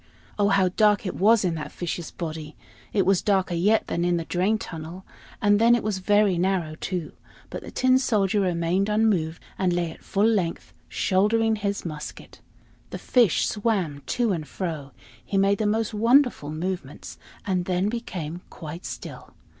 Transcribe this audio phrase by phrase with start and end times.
[0.39, 2.55] Oh, how dark it was in that fish's body!
[2.91, 5.05] It was darker yet than in the drain tunnel;
[5.39, 7.11] and then it was very narrow too.
[7.51, 12.41] But the Tin Soldier remained unmoved, and lay at full length shouldering his musket.
[12.89, 14.91] The fish swam to and fro;
[15.23, 19.35] he made the most wonderful movements, and then became quite still.